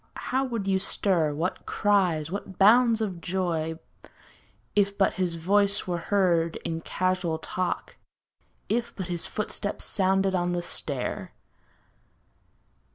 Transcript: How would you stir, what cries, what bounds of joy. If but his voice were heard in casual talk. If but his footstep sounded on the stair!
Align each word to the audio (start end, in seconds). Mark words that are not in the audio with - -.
How 0.31 0.43
would 0.43 0.67
you 0.67 0.79
stir, 0.79 1.31
what 1.35 1.67
cries, 1.67 2.31
what 2.31 2.57
bounds 2.57 3.01
of 3.01 3.21
joy. 3.21 3.77
If 4.75 4.97
but 4.97 5.13
his 5.13 5.35
voice 5.35 5.85
were 5.85 5.99
heard 5.99 6.55
in 6.65 6.81
casual 6.81 7.37
talk. 7.37 7.97
If 8.67 8.95
but 8.95 9.09
his 9.09 9.27
footstep 9.27 9.79
sounded 9.79 10.33
on 10.33 10.53
the 10.53 10.63
stair! 10.63 11.33